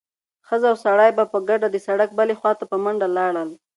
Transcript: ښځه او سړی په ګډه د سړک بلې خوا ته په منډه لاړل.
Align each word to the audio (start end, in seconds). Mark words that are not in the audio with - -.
ښځه 0.47 0.67
او 0.71 0.77
سړی 0.85 1.09
په 1.33 1.37
ګډه 1.49 1.67
د 1.71 1.77
سړک 1.87 2.09
بلې 2.19 2.35
خوا 2.39 2.51
ته 2.59 2.65
په 2.71 2.77
منډه 2.83 3.07
لاړل. 3.17 3.49